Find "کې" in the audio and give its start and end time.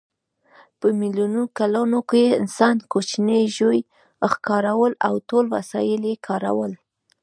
2.09-2.23